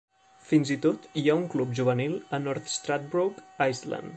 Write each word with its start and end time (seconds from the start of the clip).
Fins 0.51 0.71
i 0.75 0.77
tot 0.85 1.05
hi 1.21 1.25
ha 1.27 1.35
un 1.41 1.45
club 1.53 1.77
juvenil 1.81 2.15
a 2.39 2.43
North 2.49 2.73
Stradbroke 2.79 3.47
Island. 3.75 4.09